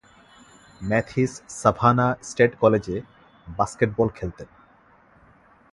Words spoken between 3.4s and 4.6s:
Basketball খেলতেন।